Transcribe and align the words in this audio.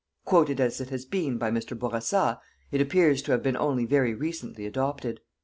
Quoted 0.25 0.59
as 0.59 0.81
it 0.81 0.89
has 0.89 1.05
been 1.05 1.37
by 1.37 1.51
Mr. 1.51 1.77
Bourassa, 1.77 2.41
it 2.71 2.81
appears 2.81 3.21
to 3.21 3.33
have 3.33 3.43
been 3.43 3.55
only 3.55 3.85
very 3.85 4.15
recently 4.15 4.65
adopted. 4.65 5.19